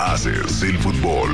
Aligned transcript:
Haces 0.00 0.62
el 0.62 0.78
fútbol. 0.78 1.28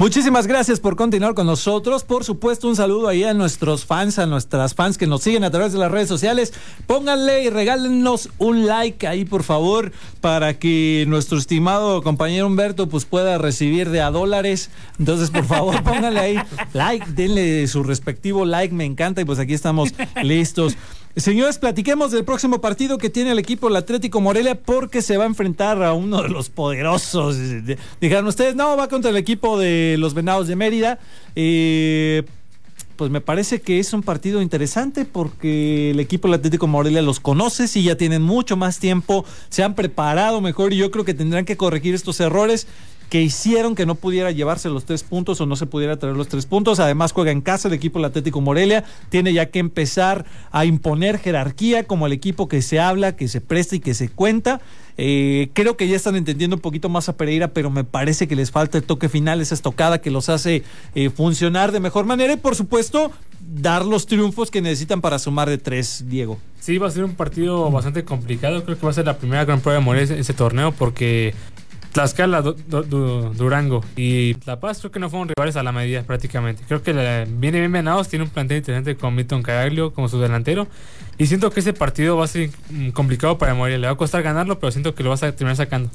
Muchísimas 0.00 0.48
gracias 0.48 0.80
por 0.80 0.96
continuar 0.96 1.34
con 1.34 1.46
nosotros. 1.46 2.02
Por 2.02 2.24
supuesto, 2.24 2.66
un 2.66 2.74
saludo 2.74 3.06
ahí 3.06 3.22
a 3.22 3.32
nuestros 3.32 3.86
fans, 3.86 4.18
a 4.18 4.26
nuestras 4.26 4.74
fans 4.74 4.98
que 4.98 5.06
nos 5.06 5.22
siguen 5.22 5.44
a 5.44 5.52
través 5.52 5.72
de 5.72 5.78
las 5.78 5.92
redes 5.92 6.08
sociales. 6.08 6.52
Pónganle 6.88 7.44
y 7.44 7.50
regálenos 7.50 8.28
un 8.38 8.66
like 8.66 9.06
ahí, 9.06 9.24
por 9.24 9.44
favor, 9.44 9.92
para 10.20 10.58
que 10.58 11.04
nuestro 11.06 11.38
estimado 11.38 12.02
compañero 12.02 12.48
Humberto 12.48 12.88
pues 12.88 13.04
pueda 13.04 13.38
recibir 13.38 13.90
de 13.90 14.00
a 14.00 14.10
dólares. 14.10 14.70
Entonces, 14.98 15.30
por 15.30 15.44
favor, 15.44 15.80
pónganle 15.84 16.18
ahí 16.18 16.38
like, 16.72 17.06
denle 17.12 17.68
su 17.68 17.84
respectivo 17.84 18.44
like, 18.44 18.74
me 18.74 18.84
encanta 18.84 19.20
y 19.20 19.24
pues 19.24 19.38
aquí 19.38 19.54
estamos 19.54 19.90
listos. 20.24 20.76
Señores, 21.16 21.58
platiquemos 21.58 22.10
del 22.10 22.24
próximo 22.24 22.62
partido 22.62 22.96
que 22.96 23.10
tiene 23.10 23.32
el 23.32 23.38
equipo 23.38 23.68
el 23.68 23.76
Atlético 23.76 24.22
Morelia 24.22 24.54
porque 24.54 25.02
se 25.02 25.18
va 25.18 25.24
a 25.24 25.26
enfrentar 25.26 25.82
a 25.82 25.92
uno 25.92 26.22
de 26.22 26.30
los 26.30 26.48
poderosos. 26.48 27.36
Dijeron 28.00 28.26
ustedes, 28.26 28.56
no, 28.56 28.76
va 28.78 28.88
contra 28.88 29.10
el 29.10 29.18
equipo 29.18 29.58
de 29.58 29.96
los 29.98 30.14
Venados 30.14 30.48
de 30.48 30.56
Mérida. 30.56 30.98
Eh, 31.36 32.22
pues 32.96 33.10
me 33.10 33.20
parece 33.20 33.60
que 33.60 33.78
es 33.78 33.92
un 33.92 34.02
partido 34.02 34.40
interesante 34.40 35.04
porque 35.04 35.90
el 35.90 36.00
equipo 36.00 36.28
del 36.28 36.36
Atlético 36.36 36.66
Morelia 36.66 37.02
los 37.02 37.20
conoce, 37.20 37.66
y 37.78 37.82
ya 37.82 37.96
tienen 37.96 38.22
mucho 38.22 38.56
más 38.56 38.78
tiempo, 38.78 39.24
se 39.50 39.62
han 39.62 39.74
preparado 39.74 40.40
mejor 40.40 40.72
y 40.72 40.76
yo 40.76 40.90
creo 40.90 41.04
que 41.04 41.12
tendrán 41.12 41.44
que 41.44 41.56
corregir 41.56 41.94
estos 41.94 42.20
errores 42.20 42.66
que 43.12 43.20
hicieron 43.20 43.74
que 43.74 43.84
no 43.84 43.94
pudiera 43.94 44.30
llevarse 44.30 44.70
los 44.70 44.86
tres 44.86 45.02
puntos 45.02 45.38
o 45.42 45.44
no 45.44 45.54
se 45.54 45.66
pudiera 45.66 45.98
traer 45.98 46.16
los 46.16 46.28
tres 46.28 46.46
puntos. 46.46 46.80
Además 46.80 47.12
juega 47.12 47.30
en 47.30 47.42
casa 47.42 47.68
el 47.68 47.74
equipo 47.74 47.98
del 47.98 48.06
Atlético 48.06 48.40
Morelia, 48.40 48.84
tiene 49.10 49.34
ya 49.34 49.50
que 49.50 49.58
empezar 49.58 50.24
a 50.50 50.64
imponer 50.64 51.18
jerarquía 51.18 51.84
como 51.84 52.06
el 52.06 52.14
equipo 52.14 52.48
que 52.48 52.62
se 52.62 52.80
habla, 52.80 53.14
que 53.14 53.28
se 53.28 53.42
presta 53.42 53.76
y 53.76 53.80
que 53.80 53.92
se 53.92 54.08
cuenta. 54.08 54.62
Eh, 54.96 55.50
creo 55.52 55.76
que 55.76 55.88
ya 55.88 55.96
están 55.96 56.16
entendiendo 56.16 56.56
un 56.56 56.62
poquito 56.62 56.88
más 56.88 57.10
a 57.10 57.16
Pereira, 57.18 57.48
pero 57.48 57.68
me 57.68 57.84
parece 57.84 58.26
que 58.26 58.34
les 58.34 58.50
falta 58.50 58.78
el 58.78 58.84
toque 58.84 59.10
final, 59.10 59.42
esa 59.42 59.54
estocada 59.54 60.00
que 60.00 60.10
los 60.10 60.30
hace 60.30 60.62
eh, 60.94 61.10
funcionar 61.10 61.70
de 61.70 61.80
mejor 61.80 62.06
manera 62.06 62.32
y 62.32 62.38
por 62.38 62.56
supuesto 62.56 63.12
dar 63.40 63.84
los 63.84 64.06
triunfos 64.06 64.50
que 64.50 64.62
necesitan 64.62 65.02
para 65.02 65.18
sumar 65.18 65.50
de 65.50 65.58
tres, 65.58 66.06
Diego. 66.08 66.38
Sí, 66.60 66.78
va 66.78 66.88
a 66.88 66.90
ser 66.90 67.04
un 67.04 67.14
partido 67.14 67.70
bastante 67.70 68.04
complicado. 68.04 68.64
Creo 68.64 68.78
que 68.78 68.86
va 68.86 68.90
a 68.90 68.94
ser 68.94 69.04
la 69.04 69.18
primera 69.18 69.44
gran 69.44 69.60
prueba 69.60 69.80
de 69.80 69.84
Morelia 69.84 70.16
ese 70.16 70.32
torneo 70.32 70.72
porque 70.72 71.34
Tlaxcala, 71.92 72.40
Durango 72.40 73.84
y 73.96 74.34
La 74.46 74.58
Paz 74.58 74.78
creo 74.78 74.90
que 74.90 74.98
no 74.98 75.10
fueron 75.10 75.28
rivales 75.28 75.56
a 75.56 75.62
la 75.62 75.72
medida 75.72 76.02
prácticamente. 76.02 76.64
Creo 76.66 76.82
que 76.82 76.92
viene 77.28 77.60
bien 77.60 77.72
venados, 77.72 78.08
tiene 78.08 78.24
un 78.24 78.30
plantel 78.30 78.58
interesante 78.58 78.96
con 78.96 79.14
Milton 79.14 79.42
Caraglio 79.42 79.92
como 79.92 80.08
su 80.08 80.18
delantero. 80.20 80.66
Y 81.18 81.26
siento 81.26 81.50
que 81.50 81.60
ese 81.60 81.72
partido 81.74 82.16
va 82.16 82.24
a 82.24 82.28
ser 82.28 82.50
mm, 82.70 82.90
complicado 82.90 83.36
para 83.36 83.54
Morelia. 83.54 83.78
Le 83.78 83.86
va 83.86 83.92
a 83.92 83.96
costar 83.96 84.22
ganarlo, 84.22 84.58
pero 84.58 84.72
siento 84.72 84.94
que 84.94 85.02
lo 85.02 85.10
vas 85.10 85.22
a 85.22 85.32
terminar 85.32 85.56
sacando. 85.56 85.90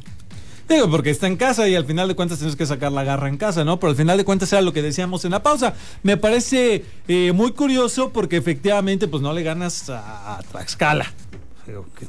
Digo, 0.70 0.92
porque 0.92 1.10
está 1.10 1.28
en 1.28 1.38
casa 1.38 1.68
y 1.68 1.76
al 1.76 1.86
final 1.86 2.10
de 2.10 2.16
cuentas 2.16 2.40
tienes 2.40 2.58
que 2.58 2.66
sacar 2.66 2.92
la 2.92 3.06
garra 3.06 3.30
en 3.30 3.38
casa, 3.38 3.64
¿no? 3.64 3.80
Pero 3.80 3.92
al 3.92 3.96
final 3.96 4.18
de 4.18 4.26
cuentas 4.26 4.52
era 4.52 4.62
lo 4.62 4.74
que 4.74 4.82
decíamos 4.82 5.24
en 5.24 5.32
la 5.32 5.42
pausa. 5.42 5.74
Me 6.04 6.18
parece 6.18 6.84
eh, 7.08 7.32
muy 7.32 7.54
curioso 7.54 8.12
porque 8.12 8.36
efectivamente 8.36 9.08
pues 9.08 9.24
no 9.24 9.32
le 9.32 9.44
ganas 9.44 9.90
a, 9.90 10.40
Tlaxcala. 10.52 11.06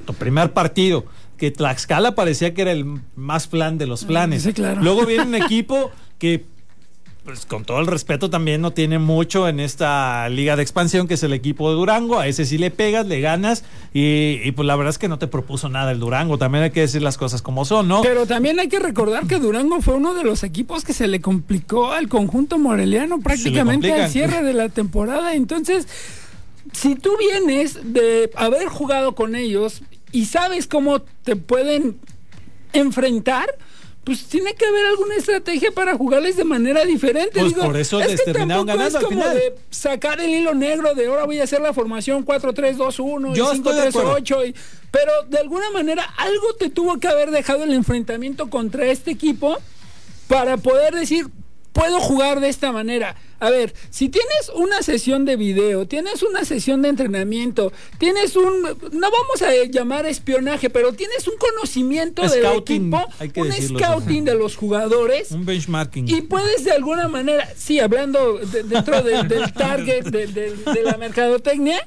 Tu 0.07 0.15
primer 0.15 0.53
partido 0.53 1.05
que 1.39 1.51
Tlaxcala 1.51 2.15
parecía 2.15 2.53
que 2.53 2.63
era 2.63 2.73
el 2.73 2.85
más 3.17 3.47
plan 3.47 3.79
de 3.79 3.87
los 3.87 4.05
planes. 4.05 4.43
Sí, 4.43 4.53
claro. 4.53 4.83
Luego 4.83 5.07
viene 5.07 5.23
un 5.23 5.35
equipo 5.43 5.91
que, 6.19 6.45
pues 7.25 7.47
con 7.47 7.65
todo 7.65 7.79
el 7.79 7.87
respeto, 7.87 8.29
también 8.29 8.61
no 8.61 8.73
tiene 8.73 8.99
mucho 8.99 9.49
en 9.49 9.61
esta 9.61 10.29
liga 10.29 10.57
de 10.57 10.63
expansión, 10.63 11.07
que 11.07 11.15
es 11.15 11.23
el 11.23 11.33
equipo 11.33 11.71
de 11.71 11.77
Durango. 11.77 12.19
A 12.19 12.27
ese 12.27 12.45
sí 12.45 12.59
le 12.59 12.71
pegas, 12.71 13.07
le 13.07 13.21
ganas, 13.21 13.65
y, 13.95 14.51
pues 14.53 14.67
la 14.67 14.75
verdad 14.75 14.91
es 14.91 14.99
que 14.99 15.09
no 15.09 15.19
te 15.19 15.29
propuso 15.29 15.69
nada 15.69 15.93
el 15.93 16.01
Durango. 16.01 16.39
También 16.39 16.65
hay 16.65 16.71
que 16.71 16.81
decir 16.81 17.03
las 17.03 17.17
cosas 17.17 17.41
como 17.41 17.65
son, 17.65 17.87
¿no? 17.87 18.03
Pero 18.03 18.27
también 18.27 18.59
hay 18.59 18.69
que 18.69 18.81
recordar 18.81 19.27
que 19.27 19.39
Durango 19.39 19.81
fue 19.81 19.95
uno 19.95 20.15
de 20.15 20.25
los 20.25 20.43
equipos 20.43 20.85
que 20.85 20.93
se 20.93 21.07
le 21.07 21.21
complicó 21.21 21.93
al 21.93 22.09
conjunto 22.09 22.59
moreliano 22.59 23.21
prácticamente 23.21 23.93
al 23.93 24.11
cierre 24.11 24.43
de 24.43 24.55
la 24.55 24.69
temporada. 24.69 25.35
Entonces 25.35 25.87
si 26.79 26.95
tú 26.95 27.17
vienes 27.19 27.79
de 27.83 28.31
haber 28.37 28.69
jugado 28.69 29.15
con 29.15 29.35
ellos 29.35 29.83
y 30.13 30.27
sabes 30.27 30.67
cómo 30.67 31.01
te 31.01 31.35
pueden 31.35 31.99
enfrentar, 32.73 33.53
pues 34.05 34.25
tiene 34.25 34.55
que 34.55 34.65
haber 34.65 34.87
alguna 34.87 35.17
estrategia 35.17 35.73
para 35.73 35.97
jugarles 35.97 36.37
de 36.37 36.45
manera 36.45 36.85
diferente. 36.85 37.41
Pues 37.41 37.55
por 37.55 37.77
eso 37.77 37.99
les 37.99 38.25
terminaron 38.25 38.65
ganando 38.65 38.99
es 38.99 39.05
como 39.05 39.25
de 39.25 39.57
sacar 39.71 40.21
el 40.21 40.31
hilo 40.31 40.55
negro 40.55 40.95
de 40.95 41.07
ahora 41.09 41.25
voy 41.25 41.41
a 41.41 41.45
hacer 41.45 41.61
la 41.61 41.75
formación 41.75 42.25
4-3-2-1 42.25 43.37
y 43.37 43.41
5-3-8. 43.41 44.55
Pero 44.91 45.13
de 45.29 45.39
alguna 45.39 45.71
manera 45.73 46.05
algo 46.17 46.55
te 46.55 46.71
tuvo 46.71 46.99
que 46.99 47.09
haber 47.09 47.33
dejado 47.33 47.65
el 47.65 47.75
enfrentamiento 47.75 48.49
contra 48.49 48.87
este 48.87 49.11
equipo 49.11 49.59
para 50.29 50.57
poder 50.57 50.95
decir, 50.95 51.27
puedo 51.73 52.01
jugar 52.01 52.41
de 52.41 52.49
esta 52.49 52.73
manera. 52.73 53.17
A 53.41 53.51
ver, 53.51 53.73
si 53.91 54.09
tienes 54.09 54.51
una 54.55 54.83
sesión 54.83 55.25
de 55.25 55.37
video, 55.37 55.87
tienes 55.87 56.23
una 56.23 56.45
sesión 56.45 56.83
de 56.83 56.89
entrenamiento, 56.89 57.73
tienes 57.99 58.35
un, 58.35 58.63
no 58.63 59.11
vamos 59.11 59.43
a 59.43 59.53
llamar 59.71 60.07
espionaje, 60.07 60.71
pero 60.71 60.93
tienes 60.93 61.29
un 61.29 61.37
conocimiento 61.37 62.29
del 62.29 62.45
equipo, 62.47 63.07
un 63.37 63.53
scouting 63.53 64.25
de 64.25 64.35
los 64.35 64.57
jugadores, 64.57 65.31
un 65.31 65.45
benchmarking. 65.45 66.09
Y 66.09 66.23
puedes 66.23 66.65
de 66.65 66.73
alguna 66.73 67.07
manera, 67.07 67.49
sí, 67.57 67.79
hablando 67.79 68.39
dentro 68.39 69.03
del 69.03 69.53
target 69.53 70.05
de 70.07 70.83
la 70.83 70.97
mercadotecnia, 70.97 71.87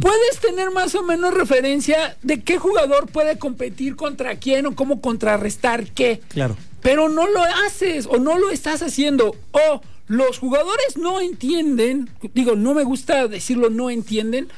puedes 0.00 0.38
tener 0.40 0.70
más 0.70 0.94
o 0.94 1.02
menos 1.02 1.34
referencia 1.34 2.16
de 2.22 2.42
qué 2.42 2.58
jugador 2.58 3.06
puede 3.10 3.38
competir 3.38 3.96
contra 3.96 4.36
quién 4.36 4.66
o 4.66 4.74
cómo 4.74 5.00
contrarrestar 5.00 5.86
qué. 5.86 6.20
Claro. 6.28 6.56
Pero 6.82 7.08
no 7.08 7.26
lo 7.26 7.42
haces 7.66 8.06
o 8.06 8.18
no 8.18 8.38
lo 8.38 8.50
estás 8.50 8.82
haciendo. 8.82 9.34
O 9.52 9.80
los 10.06 10.38
jugadores 10.38 10.96
no 10.96 11.20
entienden, 11.20 12.08
digo, 12.34 12.56
no 12.56 12.74
me 12.74 12.84
gusta 12.84 13.28
decirlo, 13.28 13.68
no 13.70 13.90
entienden, 13.90 14.48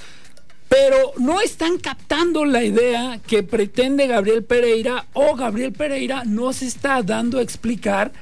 pero 0.69 1.13
no 1.19 1.41
están 1.41 1.79
captando 1.79 2.45
la 2.45 2.63
idea 2.63 3.21
que 3.27 3.43
pretende 3.43 4.07
Gabriel 4.07 4.45
Pereira 4.45 5.07
o 5.13 5.35
Gabriel 5.35 5.73
Pereira 5.73 6.23
no 6.25 6.53
se 6.53 6.67
está 6.67 7.03
dando 7.03 7.39
a 7.39 7.43
explicar 7.43 8.13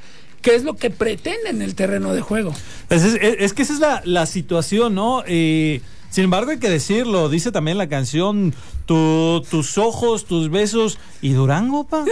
qué 0.40 0.54
es 0.54 0.64
lo 0.64 0.74
que 0.74 0.88
pretende 0.88 1.50
en 1.50 1.60
el 1.60 1.74
terreno 1.74 2.14
de 2.14 2.22
juego. 2.22 2.54
Pues 2.88 3.04
es, 3.04 3.52
que 3.52 3.62
esa 3.62 3.74
es 3.74 3.80
la, 3.80 4.02
la 4.06 4.24
situación, 4.24 4.94
¿no? 4.94 5.22
Eh, 5.26 5.82
sin 6.10 6.24
embargo, 6.24 6.50
hay 6.50 6.58
que 6.58 6.70
decirlo, 6.70 7.28
dice 7.28 7.52
también 7.52 7.76
la 7.76 7.88
canción, 7.88 8.54
tus 8.86 9.78
ojos, 9.78 10.24
tus 10.24 10.50
besos 10.50 10.98
y 11.20 11.30
Durango, 11.32 11.84
pa. 11.84 12.04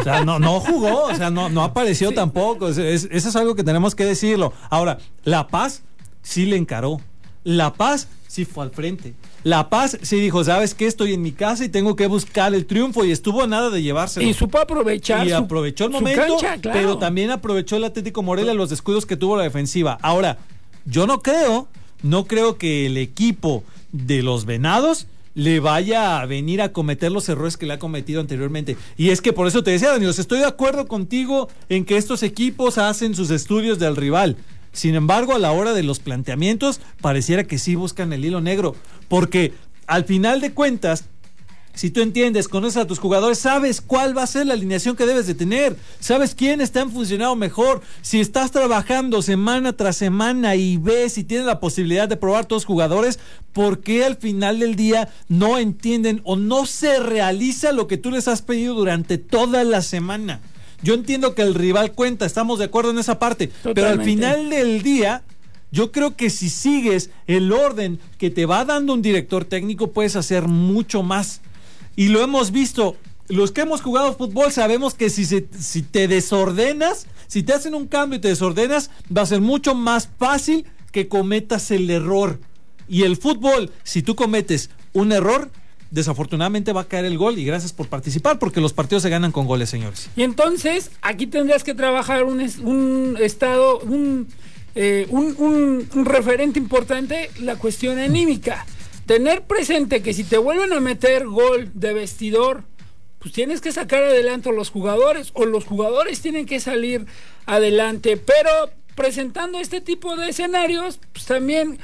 O 0.00 0.04
sea, 0.04 0.24
no, 0.24 0.38
no 0.38 0.60
jugó, 0.60 1.04
o 1.04 1.14
sea, 1.14 1.30
no, 1.30 1.48
no 1.48 1.64
apareció 1.64 2.12
tampoco. 2.12 2.68
eso 2.68 3.08
es 3.10 3.36
algo 3.36 3.54
que 3.54 3.64
tenemos 3.64 3.94
que 3.94 4.04
decirlo. 4.04 4.52
Ahora, 4.70 4.98
La 5.24 5.48
Paz 5.48 5.82
sí 6.22 6.46
le 6.46 6.56
encaró. 6.56 7.00
La 7.42 7.72
Paz 7.72 8.08
sí 8.28 8.44
fue 8.44 8.64
al 8.64 8.70
frente. 8.70 9.14
La 9.42 9.68
Paz 9.68 9.98
sí 10.02 10.20
dijo, 10.20 10.44
¿sabes 10.44 10.74
qué? 10.74 10.86
Estoy 10.86 11.14
en 11.14 11.22
mi 11.22 11.32
casa 11.32 11.64
y 11.64 11.68
tengo 11.68 11.96
que 11.96 12.06
buscar 12.06 12.54
el 12.54 12.66
triunfo 12.66 13.04
y 13.04 13.10
estuvo 13.10 13.42
a 13.42 13.46
nada 13.46 13.70
de 13.70 13.82
llevárselo. 13.82 14.28
Y 14.28 14.34
supo 14.34 14.58
aprovechar. 14.58 15.26
Y 15.26 15.32
aprovechó 15.32 15.86
el 15.86 15.90
momento, 15.90 16.36
pero 16.62 16.98
también 16.98 17.30
aprovechó 17.30 17.76
el 17.76 17.84
Atlético 17.84 18.22
Morelia 18.22 18.54
los 18.54 18.70
descuidos 18.70 19.06
que 19.06 19.16
tuvo 19.16 19.36
la 19.36 19.42
defensiva. 19.42 19.98
Ahora, 20.02 20.38
yo 20.84 21.06
no 21.06 21.20
creo 21.20 21.68
no 22.02 22.26
creo 22.26 22.56
que 22.56 22.86
el 22.86 22.96
equipo 22.96 23.64
de 23.92 24.22
los 24.22 24.44
Venados 24.44 25.06
le 25.34 25.60
vaya 25.60 26.20
a 26.20 26.26
venir 26.26 26.60
a 26.60 26.72
cometer 26.72 27.12
los 27.12 27.28
errores 27.28 27.56
que 27.56 27.66
le 27.66 27.74
ha 27.74 27.78
cometido 27.78 28.20
anteriormente. 28.20 28.76
Y 28.96 29.10
es 29.10 29.20
que 29.20 29.32
por 29.32 29.46
eso 29.46 29.62
te 29.62 29.70
decía, 29.70 29.90
Daniel, 29.90 30.10
estoy 30.10 30.40
de 30.40 30.46
acuerdo 30.46 30.88
contigo 30.88 31.48
en 31.68 31.84
que 31.84 31.96
estos 31.96 32.22
equipos 32.22 32.78
hacen 32.78 33.14
sus 33.14 33.30
estudios 33.30 33.78
del 33.78 33.96
rival. 33.96 34.36
Sin 34.72 34.94
embargo, 34.94 35.34
a 35.34 35.38
la 35.38 35.52
hora 35.52 35.72
de 35.72 35.82
los 35.82 35.98
planteamientos, 35.98 36.80
pareciera 37.00 37.44
que 37.44 37.58
sí 37.58 37.74
buscan 37.74 38.12
el 38.12 38.24
hilo 38.24 38.40
negro. 38.40 38.74
Porque 39.08 39.52
al 39.86 40.04
final 40.04 40.40
de 40.40 40.52
cuentas, 40.52 41.04
si 41.74 41.90
tú 41.90 42.00
entiendes, 42.00 42.48
conoces 42.48 42.76
a 42.76 42.86
tus 42.86 42.98
jugadores, 42.98 43.38
sabes 43.38 43.80
cuál 43.80 44.16
va 44.16 44.24
a 44.24 44.26
ser 44.26 44.46
la 44.46 44.54
alineación 44.54 44.96
que 44.96 45.06
debes 45.06 45.26
de 45.26 45.34
tener, 45.34 45.76
sabes 45.98 46.34
quién 46.34 46.60
está 46.60 46.80
en 46.80 46.90
funcionado 46.90 47.36
mejor. 47.36 47.80
Si 48.02 48.20
estás 48.20 48.50
trabajando 48.50 49.22
semana 49.22 49.72
tras 49.72 49.96
semana 49.96 50.56
y 50.56 50.76
ves 50.76 51.16
y 51.18 51.24
tienes 51.24 51.46
la 51.46 51.60
posibilidad 51.60 52.08
de 52.08 52.16
probar 52.16 52.46
todos 52.46 52.62
los 52.62 52.66
jugadores, 52.66 53.18
¿por 53.52 53.80
qué 53.80 54.04
al 54.04 54.16
final 54.16 54.60
del 54.60 54.76
día 54.76 55.08
no 55.28 55.58
entienden 55.58 56.20
o 56.24 56.36
no 56.36 56.66
se 56.66 56.98
realiza 56.98 57.72
lo 57.72 57.86
que 57.86 57.96
tú 57.96 58.10
les 58.10 58.28
has 58.28 58.42
pedido 58.42 58.74
durante 58.74 59.18
toda 59.18 59.64
la 59.64 59.82
semana? 59.82 60.40
Yo 60.82 60.94
entiendo 60.94 61.34
que 61.34 61.42
el 61.42 61.54
rival 61.54 61.92
cuenta, 61.92 62.24
estamos 62.26 62.58
de 62.58 62.64
acuerdo 62.66 62.90
en 62.90 62.98
esa 62.98 63.18
parte, 63.18 63.50
pero 63.62 63.88
al 63.88 64.02
final 64.02 64.50
del 64.50 64.82
día 64.82 65.22
yo 65.72 65.92
creo 65.92 66.16
que 66.16 66.30
si 66.30 66.48
sigues 66.48 67.10
el 67.26 67.52
orden 67.52 68.00
que 68.18 68.30
te 68.30 68.46
va 68.46 68.64
dando 68.64 68.92
un 68.92 69.02
director 69.02 69.44
técnico, 69.44 69.92
puedes 69.92 70.16
hacer 70.16 70.48
mucho 70.48 71.02
más. 71.02 71.40
Y 72.00 72.08
lo 72.08 72.22
hemos 72.22 72.50
visto. 72.50 72.96
Los 73.28 73.52
que 73.52 73.60
hemos 73.60 73.82
jugado 73.82 74.16
fútbol 74.16 74.50
sabemos 74.52 74.94
que 74.94 75.10
si, 75.10 75.26
si 75.26 75.82
te 75.82 76.08
desordenas, 76.08 77.06
si 77.26 77.42
te 77.42 77.52
hacen 77.52 77.74
un 77.74 77.86
cambio 77.88 78.16
y 78.16 78.22
te 78.22 78.28
desordenas, 78.28 78.90
va 79.14 79.20
a 79.20 79.26
ser 79.26 79.42
mucho 79.42 79.74
más 79.74 80.08
fácil 80.18 80.64
que 80.92 81.08
cometas 81.08 81.70
el 81.70 81.90
error. 81.90 82.40
Y 82.88 83.02
el 83.02 83.18
fútbol, 83.18 83.70
si 83.82 84.00
tú 84.00 84.16
cometes 84.16 84.70
un 84.94 85.12
error, 85.12 85.50
desafortunadamente 85.90 86.72
va 86.72 86.80
a 86.80 86.88
caer 86.88 87.04
el 87.04 87.18
gol 87.18 87.38
y 87.38 87.44
gracias 87.44 87.74
por 87.74 87.88
participar 87.88 88.38
porque 88.38 88.62
los 88.62 88.72
partidos 88.72 89.02
se 89.02 89.10
ganan 89.10 89.30
con 89.30 89.46
goles, 89.46 89.68
señores. 89.68 90.08
Y 90.16 90.22
entonces 90.22 90.90
aquí 91.02 91.26
tendrías 91.26 91.64
que 91.64 91.74
trabajar 91.74 92.24
un, 92.24 92.40
un 92.62 93.18
estado, 93.20 93.82
eh, 94.74 95.06
un, 95.10 95.86
un, 95.94 96.06
referente 96.06 96.58
importante, 96.58 97.30
la 97.40 97.56
cuestión 97.56 97.98
anímica. 97.98 98.64
Tener 99.10 99.42
presente 99.42 100.04
que 100.04 100.14
si 100.14 100.22
te 100.22 100.38
vuelven 100.38 100.72
a 100.72 100.78
meter 100.78 101.26
gol 101.26 101.72
de 101.74 101.92
vestidor, 101.92 102.62
pues 103.18 103.34
tienes 103.34 103.60
que 103.60 103.72
sacar 103.72 104.04
adelante 104.04 104.50
a 104.50 104.52
los 104.52 104.70
jugadores 104.70 105.32
o 105.34 105.46
los 105.46 105.64
jugadores 105.64 106.20
tienen 106.20 106.46
que 106.46 106.60
salir 106.60 107.06
adelante. 107.44 108.16
Pero 108.16 108.70
presentando 108.94 109.58
este 109.58 109.80
tipo 109.80 110.14
de 110.14 110.28
escenarios, 110.28 111.00
pues 111.12 111.24
también, 111.24 111.80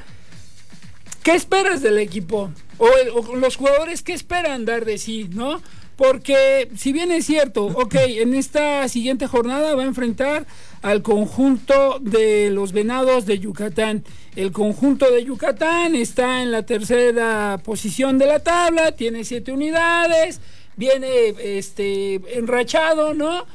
¿qué 1.21 1.33
esperas 1.33 1.81
del 1.81 1.97
equipo? 1.97 2.49
o, 2.77 3.35
los 3.35 3.57
jugadores 3.57 4.03
que 4.03 4.13
esperan 4.13 4.63
dar 4.63 4.85
de 4.85 4.97
sí, 4.97 5.27
¿no? 5.29 5.61
Porque 5.97 6.69
si 6.77 6.93
bien 6.93 7.11
es 7.11 7.25
cierto, 7.25 7.65
ok, 7.65 7.95
en 7.95 8.35
esta 8.35 8.87
siguiente 8.87 9.25
jornada 9.25 9.75
va 9.75 9.81
a 9.81 9.87
enfrentar 9.87 10.45
al 10.83 11.01
conjunto 11.01 11.97
de 11.99 12.51
los 12.51 12.71
Venados 12.71 13.25
de 13.25 13.39
Yucatán. 13.39 14.03
El 14.35 14.51
conjunto 14.51 15.11
de 15.11 15.25
Yucatán 15.25 15.95
está 15.95 16.43
en 16.43 16.51
la 16.51 16.63
tercera 16.63 17.59
posición 17.63 18.19
de 18.19 18.27
la 18.27 18.39
tabla, 18.39 18.91
tiene 18.91 19.23
siete 19.23 19.51
unidades, 19.51 20.39
viene 20.75 21.33
este 21.57 22.21
enrachado, 22.37 23.15
¿no? 23.15 23.47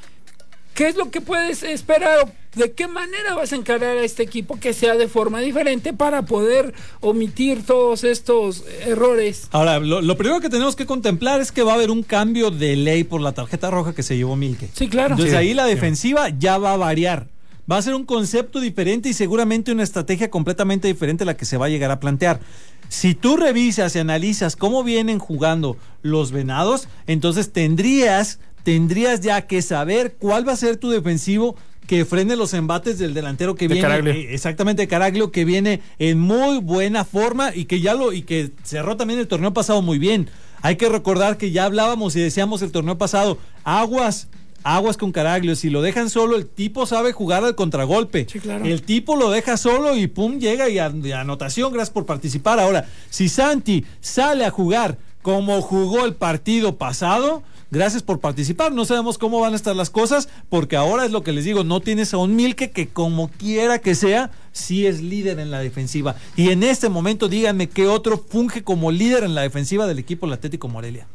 ¿Qué 0.75 0.89
es 0.89 0.97
lo 0.97 1.11
que 1.11 1.21
puedes 1.21 1.63
esperar? 1.63 2.35
¿De 2.55 2.73
qué 2.73 2.87
manera 2.87 3.35
vas 3.35 3.53
a 3.53 3.57
encarar 3.57 3.97
a 3.97 4.05
este 4.05 4.23
equipo 4.23 4.59
que 4.59 4.73
sea 4.73 4.95
de 4.95 5.09
forma 5.09 5.41
diferente 5.41 5.93
para 5.93 6.23
poder 6.23 6.75
omitir 7.01 7.65
todos 7.65 8.05
estos 8.05 8.65
errores? 8.87 9.49
Ahora, 9.53 9.81
lo, 9.81 10.17
primero 10.17 10.41
que 10.41 10.51
tenemos 10.51 10.77
que 10.77 10.87
contemplar 10.87 11.41
es 11.41 11.53
que 11.53 11.63
va 11.63 11.73
a 11.73 11.75
haber 11.77 11.91
un 11.91 12.03
cambio 12.03 12.51
de 12.51 12.77
ley 12.77 13.05
por 13.05 13.21
la 13.21 13.33
tarjeta 13.33 13.71
roja 13.71 13.95
que 13.95 14.03
se 14.03 14.17
llevó 14.17 14.37
Milke. 14.37 14.69
Sí, 14.75 14.89
claro. 14.89 15.15
Entonces 15.15 15.35
ahí 15.35 15.55
la 15.55 15.65
defensiva 15.67 16.29
ya 16.31 16.59
va 16.59 16.75
a 16.75 16.77
variar. 16.77 17.29
Va 17.71 17.77
a 17.77 17.83
ser 17.83 17.95
un 17.95 18.05
concepto 18.05 18.61
diferente 18.61 19.09
y 19.09 19.13
seguramente 19.13 19.73
una 19.73 19.85
estrategia 19.85 20.31
completamente 20.31 20.89
diferente 20.89 21.25
a 21.25 21.27
la 21.27 21.37
que 21.37 21.45
se 21.45 21.57
va 21.57 21.67
a 21.67 21.69
llegar 21.69 21.91
a 21.91 22.01
plantear. 22.01 22.41
Si 22.89 23.15
tú 23.15 23.37
revisas 23.37 23.97
y 23.97 24.01
analizas 24.01 24.57
cómo 24.57 24.85
vienen 24.85 25.19
jugando 25.19 25.77
los 26.03 26.33
venados, 26.33 26.89
entonces 27.07 27.53
tendrías 27.53 28.41
tendrías 28.63 29.21
ya 29.21 29.43
que 29.47 29.63
saber 29.63 30.15
cuál 30.19 30.47
va 30.47 30.53
a 30.53 30.57
ser 30.57 30.77
tu 30.77 30.91
defensivo 30.91 31.57
que 31.87 32.05
frene 32.05 32.37
los 32.37 32.55
embates 32.55 32.99
del 32.99 33.13
delantero 33.13 33.55
que 33.55 33.69
viene 33.69 34.11
eh, 34.11 34.29
exactamente 34.35 34.87
Caraglio 34.87 35.33
que 35.33 35.45
viene 35.45 35.83
en 35.99 36.19
muy 36.19 36.59
buena 36.59 37.05
forma 37.05 37.55
y 37.55 37.65
que 37.65 37.81
ya 37.81 37.95
lo 37.95 38.13
y 38.13 38.23
que 38.23 38.53
cerró 38.63 38.97
también 38.97 39.19
el 39.19 39.29
torneo 39.29 39.53
pasado 39.53 39.83
muy 39.83 39.99
bien. 39.99 40.29
Hay 40.63 40.77
que 40.77 40.89
recordar 40.89 41.39
que 41.39 41.51
ya 41.51 41.65
hablábamos 41.65 42.15
y 42.15 42.21
decíamos 42.21 42.63
el 42.63 42.71
torneo 42.71 42.97
pasado, 42.97 43.39
aguas 43.65 44.29
aguas 44.65 44.97
con 44.97 45.13
Caraglio. 45.13 45.57
Si 45.57 45.71
lo 45.71 45.83
dejan 45.83 46.09
solo, 46.09 46.37
el 46.37 46.47
tipo 46.47 46.87
sabe 46.87 47.13
jugar 47.13 47.45
al 47.45 47.55
contragolpe. 47.55 48.27
El 48.65 48.83
tipo 48.83 49.17
lo 49.17 49.31
deja 49.31 49.57
solo 49.57 49.97
y 49.97 50.07
pum, 50.07 50.39
llega 50.39 50.69
y 50.69 50.79
anotación. 50.79 51.73
Gracias 51.73 51.93
por 51.93 52.07
participar. 52.07 52.61
Ahora, 52.61 52.87
si 53.11 53.29
Santi 53.29 53.85
sale 54.01 54.45
a 54.45 54.51
jugar 54.51 54.99
como 55.23 55.61
jugó 55.63 56.05
el 56.05 56.15
partido 56.15 56.77
pasado, 56.77 57.43
Gracias 57.73 58.03
por 58.03 58.21
participar. 58.21 58.71
No 58.71 58.85
sabemos 58.85 59.17
cómo 59.17 59.41
van 59.41 59.55
a 59.55 59.57
estar 59.57 59.75
las 59.75 59.89
cosas, 59.89 60.29
porque 60.51 60.77
ahora 60.77 61.07
es 61.07 61.11
lo 61.11 61.23
que 61.23 61.33
les 61.33 61.47
digo, 61.47 61.65
no 61.65 61.81
tienes 61.81 62.13
a 62.13 62.19
un 62.19 62.37
Milke 62.37 62.71
que 62.71 62.89
como 62.89 63.29
quiera 63.29 63.79
que 63.79 63.95
sea, 63.95 64.31
sí 64.53 64.87
es 64.87 65.01
líder 65.01 65.41
en 65.41 65.51
la 65.51 65.61
defensiva. 65.61 66.15
Y 66.37 66.51
en 66.51 66.65
este 66.65 66.91
momento 66.91 67.29
díganme 67.29 67.71
qué 67.71 67.87
otro 67.87 68.19
funge 68.19 68.63
como 68.63 68.93
líder 68.93 69.25
en 69.25 69.35
la 69.35 69.41
defensiva 69.41 69.87
del 69.87 69.99
equipo 69.99 70.31
Atlético 70.31 70.69
Morelia. 70.69 71.07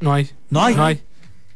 No 0.00 0.12
hay. 0.12 0.28
No 0.50 0.64
hay. 0.64 0.74
No 0.74 0.84
hay. 0.84 1.02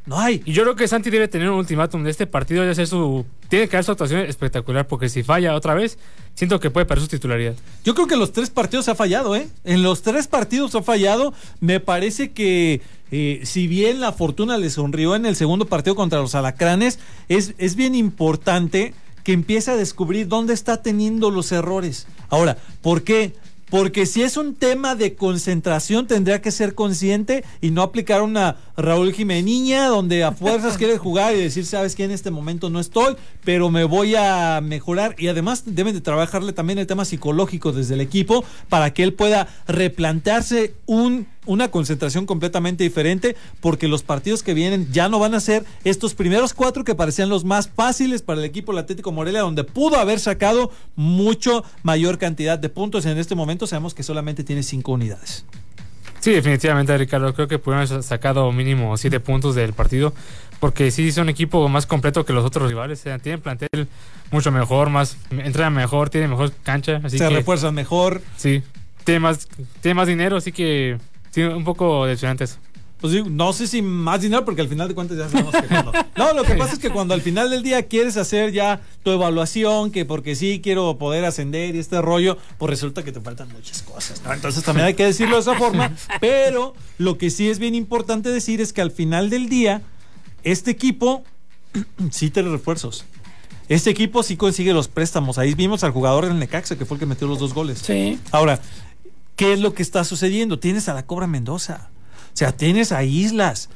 No 0.07 0.19
hay. 0.19 0.41
Y 0.45 0.53
yo 0.53 0.63
creo 0.63 0.77
que 0.77 0.87
Santi 0.87 1.11
debe 1.11 1.27
tener 1.27 1.51
un 1.51 1.59
ultimátum 1.59 2.05
de 2.05 2.11
este 2.11 2.27
partido 2.27 2.65
y 2.65 2.69
hacer 2.69 2.87
su. 2.87 3.27
Tiene 3.49 3.69
que 3.69 3.77
dar 3.77 3.85
su 3.85 3.91
actuación 3.91 4.21
espectacular, 4.21 4.87
porque 4.87 5.09
si 5.09 5.25
falla 5.25 5.55
otra 5.55 5.75
vez, 5.75 5.99
siento 6.35 6.61
que 6.61 6.71
puede 6.71 6.87
perder 6.87 7.03
su 7.03 7.09
titularidad. 7.09 7.55
Yo 7.85 7.95
creo 7.95 8.07
que 8.07 8.15
en 8.15 8.21
los 8.21 8.33
tres 8.33 8.51
partidos 8.51 8.89
ha 8.89 8.95
fallado, 8.95 9.35
¿eh? 9.35 9.49
En 9.65 9.83
los 9.83 10.03
tres 10.03 10.29
partidos 10.29 10.75
ha 10.77 10.83
fallado. 10.83 11.35
Me 11.61 11.81
parece 11.81 12.31
que 12.31 12.81
eh, 13.11 13.41
si 13.43 13.67
bien 13.67 14.01
la 14.01 14.13
fortuna 14.13 14.59
le 14.59 14.71
sonrió 14.71 15.17
en 15.17 15.27
el 15.27 15.35
segundo 15.35 15.67
partido 15.67 15.97
contra 15.97 16.21
los 16.21 16.37
alacranes, 16.37 17.01
es, 17.29 17.55
es 17.59 17.75
bien 17.75 17.95
importante 17.97 18.95
que 19.25 19.33
empiece 19.33 19.73
a 19.73 19.77
descubrir 19.77 20.29
dónde 20.29 20.55
está 20.55 20.83
teniendo 20.83 21.33
los 21.33 21.51
errores. 21.51 22.07
Ahora, 22.29 22.59
¿por 22.81 23.03
qué? 23.03 23.35
Porque 23.71 24.07
si 24.07 24.23
es 24.23 24.37
un 24.37 24.55
tema 24.55 24.95
de 24.95 25.15
concentración, 25.17 26.07
tendría 26.07 26.41
que 26.41 26.51
ser 26.51 26.75
consciente 26.75 27.45
y 27.61 27.71
no 27.71 27.83
aplicar 27.83 28.23
una 28.23 28.57
Raúl 28.77 29.13
Jiménez 29.13 29.89
donde 29.89 30.23
a 30.23 30.33
fuerzas 30.33 30.77
quiere 30.79 30.99
jugar 30.99 31.35
y 31.35 31.41
decir, 31.41 31.67
sabes 31.67 31.95
que 31.95 32.05
en 32.05 32.11
este 32.11 32.31
momento 32.31 32.71
no 32.71 32.79
estoy, 32.79 33.17
pero 33.45 33.71
me 33.71 33.85
voy 33.85 34.15
a 34.15 34.61
mejorar. 34.63 35.17
Y 35.19 35.29
además 35.29 35.65
deben 35.67 35.95
de 35.95 36.01
trabajarle 36.01 36.53
también 36.53 36.79
el 36.79 36.87
tema 36.87 37.05
psicológico 37.05 37.73
desde 37.73 37.95
el 37.95 38.01
equipo 38.01 38.45
para 38.69 38.93
que 38.93 39.03
él 39.03 39.15
pueda 39.15 39.49
replantearse 39.67 40.75
un 40.87 41.27
una 41.47 41.71
concentración 41.71 42.27
completamente 42.27 42.85
diferente 42.85 43.37
porque 43.61 43.89
los 43.89 44.03
partidos 44.03 44.43
que 44.43 44.55
vienen 44.55 44.89
ya 44.93 45.09
no 45.09 45.19
van 45.19 45.35
a 45.35 45.41
ser 45.41 45.65
estos 45.85 46.15
primeros 46.15 46.55
cuatro 46.55 46.85
que 46.85 46.95
parecían 46.95 47.29
los 47.29 47.45
más 47.45 47.69
fáciles 47.69 48.23
para 48.23 48.41
el 48.41 48.45
equipo 48.45 48.73
del 48.73 48.81
Atlético 48.81 49.13
Morelia 49.13 49.41
donde 49.41 49.65
pudo 49.65 49.97
haber 49.97 50.21
sacado 50.21 50.71
mucho 50.95 51.65
mayor 51.83 52.19
cantidad 52.19 52.59
de 52.59 52.69
puntos. 52.69 53.07
En 53.07 53.19
este 53.19 53.35
momento 53.35 53.67
sabemos 53.67 53.95
que 53.95 54.03
solamente 54.03 54.45
tiene 54.45 54.63
cinco 54.63 54.93
unidades. 54.93 55.45
Sí, 56.21 56.33
definitivamente, 56.33 56.97
Ricardo. 56.99 57.33
Creo 57.35 57.47
que 57.47 57.61
pudieron 57.61 57.87
haber 57.87 58.03
sacado 58.03 58.51
mínimo 58.51 58.97
siete 58.97 59.21
puntos 59.21 59.55
del 59.55 59.75
partido. 59.75 60.13
Porque 60.59 60.91
sí 60.91 61.09
es 61.09 61.19
un 61.19 61.29
equipo 61.29 61.69
más 61.69 61.87
completo 61.87 62.25
que 62.25 62.33
los 62.33 62.45
otros 62.45 62.69
rivales. 62.69 63.03
tienen 63.23 63.41
plantel 63.41 63.89
mucho 64.31 64.51
mejor, 64.51 64.91
más 64.91 65.17
entrenan 65.31 65.75
mejor, 65.75 66.11
tienen 66.11 66.31
mejor 66.31 66.53
cancha. 66.63 67.01
Así 67.05 67.19
Se 67.19 67.29
refuerzan 67.29 67.75
mejor. 67.75 68.23
Sí, 68.37 68.63
tiene 69.05 69.21
más, 69.21 69.49
tiene 69.81 69.95
más 69.95 70.09
dinero, 70.09 70.37
así 70.37 70.53
que 70.53 70.99
Sí, 71.37 71.43
un 71.43 71.65
poco 71.65 72.07
decepcionante 72.07 72.45
eso. 72.45 72.57
Pues 72.99 73.13
sí, 73.13 73.23
no 73.29 73.53
sé 73.53 73.67
si 73.67 73.83
más 73.83 74.23
dinero, 74.23 74.43
porque 74.47 74.63
al 74.63 74.69
final 74.69 74.89
de 74.89 74.95
cuentas 74.95 75.19
ya 75.19 75.29
sabemos 75.29 75.55
que 75.55 75.69
no. 75.69 75.93
No, 76.17 76.33
lo 76.33 76.45
que 76.45 76.55
pasa 76.55 76.73
es 76.73 76.79
que 76.79 76.89
cuando 76.89 77.13
al 77.13 77.21
final 77.21 77.51
del 77.51 77.63
día 77.63 77.83
quieres 77.83 78.17
hacer 78.17 78.53
ya 78.53 78.81
tu 79.03 79.11
evaluación, 79.11 79.91
que 79.91 80.07
porque 80.07 80.35
sí 80.35 80.63
quiero 80.63 80.97
poder 80.97 81.27
ascender 81.27 81.75
y 81.75 81.79
este 81.79 82.01
rollo, 82.01 82.39
pues 82.57 82.71
resulta 82.71 83.03
que 83.03 83.13
te 83.13 83.21
faltan 83.21 83.53
muchas 83.53 83.83
cosas, 83.83 84.23
¿no? 84.25 84.33
Entonces 84.33 84.65
también 84.65 84.87
hay 84.87 84.95
que 84.95 85.05
decirlo 85.05 85.35
de 85.37 85.43
esa 85.43 85.57
forma, 85.57 85.95
pero 86.23 86.73
lo 86.97 87.19
que 87.19 87.29
sí 87.29 87.51
es 87.51 87.59
bien 87.59 87.75
importante 87.75 88.31
decir 88.31 88.63
es 88.63 88.73
que 88.73 88.81
al 88.81 88.91
final 88.91 89.29
del 89.29 89.51
día, 89.51 89.83
este 90.43 90.71
equipo 90.71 91.23
sí 92.11 92.31
tiene 92.31 92.49
refuerzos. 92.49 93.05
Este 93.69 93.91
equipo 93.91 94.23
sí 94.23 94.37
consigue 94.37 94.73
los 94.73 94.87
préstamos. 94.89 95.39
Ahí 95.39 95.55
vimos 95.55 95.83
al 95.83 95.91
jugador 95.91 96.27
del 96.27 96.39
Necaxa, 96.39 96.79
que 96.79 96.87
fue 96.87 96.95
el 96.95 97.01
que 97.01 97.07
metió 97.07 97.27
los 97.27 97.41
dos 97.41 97.53
goles. 97.53 97.81
Sí. 97.81 98.19
Ahora, 98.31 98.61
¿Qué 99.37 99.53
es 99.53 99.61
lo 99.61 99.75
que 99.75 99.83
está 99.83 100.03
sucediendo? 100.05 100.59
Tienes 100.59 100.89
a 100.89 100.95
la 100.95 101.05
Cobra 101.05 101.27
Mendoza. 101.27 101.91
O 102.33 102.37
sea, 102.37 102.53
tienes 102.53 102.91
a 102.91 103.05
Islas. 103.05 103.69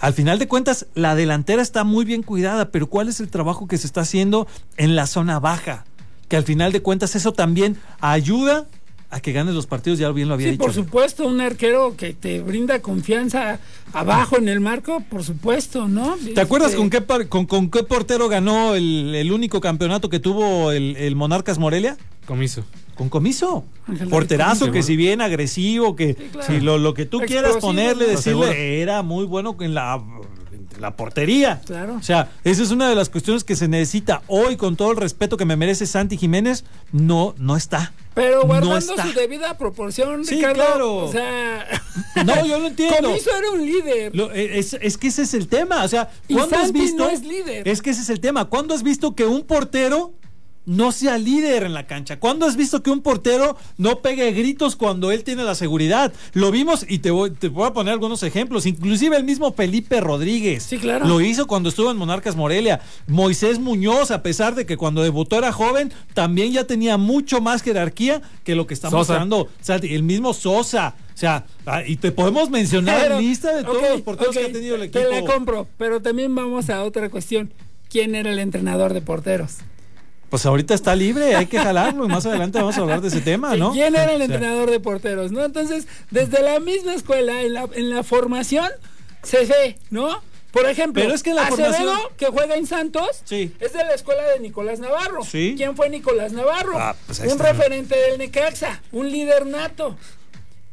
Al 0.00 0.12
final 0.12 0.38
de 0.38 0.48
cuentas, 0.48 0.86
la 0.94 1.14
delantera 1.14 1.62
está 1.62 1.84
muy 1.84 2.04
bien 2.04 2.22
cuidada, 2.22 2.70
pero 2.70 2.88
¿cuál 2.88 3.08
es 3.08 3.20
el 3.20 3.28
trabajo 3.28 3.68
que 3.68 3.78
se 3.78 3.86
está 3.86 4.02
haciendo 4.02 4.48
en 4.76 4.96
la 4.96 5.06
zona 5.06 5.38
baja? 5.38 5.84
Que 6.28 6.36
al 6.36 6.44
final 6.44 6.72
de 6.72 6.82
cuentas 6.82 7.14
eso 7.14 7.32
también 7.32 7.76
ayuda 8.00 8.66
a 9.10 9.20
que 9.20 9.32
ganes 9.32 9.54
los 9.54 9.66
partidos, 9.66 9.98
ya 9.98 10.10
bien 10.10 10.28
lo 10.28 10.34
había 10.34 10.48
sí, 10.48 10.50
dicho. 10.52 10.62
Por 10.62 10.74
supuesto, 10.74 11.26
un 11.26 11.40
arquero 11.40 11.96
que 11.96 12.12
te 12.12 12.40
brinda 12.40 12.82
confianza 12.82 13.58
abajo 13.92 14.36
en 14.36 14.48
el 14.48 14.60
marco, 14.60 15.02
por 15.08 15.24
supuesto, 15.24 15.88
¿no? 15.88 16.16
¿Te 16.34 16.40
acuerdas 16.40 16.72
este 16.72 16.78
con 16.78 16.90
qué, 16.90 17.46
con, 17.46 17.70
qué 17.70 17.82
portero 17.84 18.28
ganó 18.28 18.74
el, 18.74 19.30
único 19.32 19.60
campeonato 19.60 20.10
que 20.10 20.20
tuvo 20.20 20.72
el, 20.72 20.96
el 20.96 21.16
Monarcas 21.16 21.58
Morelia? 21.58 21.96
Comiso 22.26 22.64
con 22.98 23.08
comiso. 23.08 23.64
Porterazo 24.10 24.72
que 24.72 24.82
si 24.82 24.96
bien 24.96 25.22
agresivo, 25.22 25.94
que 25.94 26.16
si 26.46 26.60
lo, 26.60 26.78
lo, 26.78 26.94
que 26.94 27.06
tú 27.06 27.20
quieras 27.20 27.56
ponerle, 27.58 28.06
decirle, 28.06 28.82
era 28.82 29.02
muy 29.02 29.24
bueno 29.24 29.56
en 29.60 29.72
la, 29.72 30.02
la 30.80 30.96
portería. 30.96 31.60
Claro. 31.64 31.94
O 31.94 32.02
sea, 32.02 32.32
esa 32.42 32.60
es 32.60 32.72
una 32.72 32.88
de 32.88 32.96
las 32.96 33.08
cuestiones 33.08 33.44
que 33.44 33.54
se 33.54 33.68
necesita 33.68 34.22
hoy, 34.26 34.56
con 34.56 34.74
todo 34.74 34.90
el 34.90 34.96
respeto 34.96 35.36
que 35.36 35.44
me 35.44 35.54
merece 35.56 35.86
Santi 35.86 36.16
Jiménez, 36.16 36.64
no, 36.90 37.36
no 37.38 37.56
está. 37.56 37.92
Pero 38.14 38.42
guardando 38.42 38.80
su 38.80 39.12
debida 39.12 39.56
proporción, 39.56 40.24
sí, 40.24 40.40
Claro. 40.40 40.96
O 40.96 41.12
sea. 41.12 41.66
No, 42.26 42.44
yo 42.44 42.58
lo 42.58 42.66
entiendo. 42.66 43.10
Comiso 43.10 43.30
era 43.36 43.50
un 43.52 43.64
líder. 43.64 44.12
E, 44.34 44.58
es, 44.58 44.74
es, 44.74 44.98
que 44.98 45.06
ese 45.06 45.22
es 45.22 45.34
el 45.34 45.46
tema. 45.46 45.84
O 45.84 45.88
sea, 45.88 46.10
¿cuándo 46.28 46.56
has 46.56 46.72
visto? 46.72 47.08
es 47.08 47.22
líder. 47.22 47.68
Es 47.68 47.80
que 47.80 47.90
ese 47.90 48.02
es 48.02 48.10
el 48.10 48.18
tema. 48.18 48.46
¿Cuándo 48.46 48.74
has 48.74 48.82
visto 48.82 49.14
que 49.14 49.24
un 49.24 49.42
portero 49.42 50.14
no 50.68 50.92
sea 50.92 51.16
líder 51.16 51.64
en 51.64 51.72
la 51.72 51.86
cancha. 51.86 52.20
¿Cuándo 52.20 52.44
has 52.44 52.54
visto 52.54 52.82
que 52.82 52.90
un 52.90 53.00
portero 53.00 53.56
no 53.78 54.00
pegue 54.00 54.30
gritos 54.32 54.76
cuando 54.76 55.10
él 55.10 55.24
tiene 55.24 55.42
la 55.42 55.54
seguridad? 55.54 56.12
Lo 56.34 56.50
vimos 56.50 56.84
y 56.86 56.98
te 56.98 57.10
voy, 57.10 57.30
te 57.30 57.48
voy 57.48 57.66
a 57.66 57.72
poner 57.72 57.94
algunos 57.94 58.22
ejemplos. 58.22 58.66
Inclusive 58.66 59.16
el 59.16 59.24
mismo 59.24 59.52
Felipe 59.54 60.00
Rodríguez. 60.00 60.64
Sí, 60.64 60.76
claro. 60.76 61.06
Lo 61.06 61.22
hizo 61.22 61.46
cuando 61.46 61.70
estuvo 61.70 61.90
en 61.90 61.96
Monarcas 61.96 62.36
Morelia. 62.36 62.80
Moisés 63.06 63.58
Muñoz, 63.58 64.10
a 64.10 64.22
pesar 64.22 64.54
de 64.54 64.66
que 64.66 64.76
cuando 64.76 65.02
debutó 65.02 65.38
era 65.38 65.52
joven, 65.52 65.90
también 66.12 66.52
ya 66.52 66.64
tenía 66.64 66.98
mucho 66.98 67.40
más 67.40 67.62
jerarquía 67.62 68.20
que 68.44 68.54
lo 68.54 68.66
que 68.66 68.74
está 68.74 68.90
mostrando. 68.90 69.38
O 69.38 69.48
sea, 69.62 69.76
el 69.76 70.02
mismo 70.02 70.34
Sosa. 70.34 70.94
O 71.14 71.16
sea, 71.18 71.46
ah, 71.64 71.82
y 71.84 71.96
te 71.96 72.12
podemos 72.12 72.50
mencionar 72.50 73.08
la 73.08 73.20
lista 73.20 73.56
de 73.56 73.64
todos 73.64 73.82
los 73.90 74.02
porteros 74.02 74.36
que 74.36 74.44
ha 74.44 74.52
tenido 74.52 74.76
el 74.76 74.82
equipo. 74.82 75.00
Te 75.00 75.20
la 75.20 75.26
compro, 75.26 75.66
pero 75.78 76.02
también 76.02 76.34
vamos 76.34 76.68
a 76.68 76.84
otra 76.84 77.08
cuestión. 77.08 77.50
¿Quién 77.88 78.14
era 78.14 78.30
el 78.30 78.38
entrenador 78.38 78.92
de 78.92 79.00
porteros? 79.00 79.56
Pues 80.30 80.44
ahorita 80.44 80.74
está 80.74 80.94
libre, 80.94 81.34
hay 81.36 81.46
que 81.46 81.58
jalarlo 81.58 82.04
y 82.04 82.08
más 82.08 82.26
adelante 82.26 82.58
vamos 82.58 82.76
a 82.76 82.82
hablar 82.82 83.00
de 83.00 83.08
ese 83.08 83.20
tema, 83.22 83.56
¿no? 83.56 83.72
¿Quién 83.72 83.94
era 83.96 84.12
el 84.12 84.20
entrenador 84.22 84.70
de 84.70 84.78
porteros, 84.78 85.32
no? 85.32 85.42
Entonces, 85.44 85.86
desde 86.10 86.42
la 86.42 86.60
misma 86.60 86.94
escuela, 86.94 87.40
en 87.42 87.54
la, 87.54 87.68
en 87.72 87.88
la 87.90 88.02
formación, 88.02 88.68
se 89.22 89.46
ve, 89.46 89.78
¿no? 89.90 90.20
Por 90.52 90.66
ejemplo, 90.66 91.02
Pero 91.02 91.14
es 91.14 91.22
que 91.22 91.34
la 91.34 91.46
Acevedo, 91.46 91.72
formación... 91.72 91.98
que 92.16 92.26
juega 92.26 92.56
en 92.56 92.66
Santos, 92.66 93.20
Sí. 93.24 93.54
es 93.60 93.72
de 93.72 93.84
la 93.84 93.92
escuela 93.94 94.22
de 94.28 94.40
Nicolás 94.40 94.80
Navarro. 94.80 95.22
Sí. 95.24 95.54
¿Quién 95.56 95.76
fue 95.76 95.88
Nicolás 95.90 96.32
Navarro? 96.32 96.72
Ah, 96.78 96.94
pues 97.06 97.20
un 97.20 97.26
está. 97.28 97.52
referente 97.52 97.96
del 97.96 98.18
Necaxa, 98.18 98.82
un 98.92 99.10
líder 99.10 99.46
nato. 99.46 99.96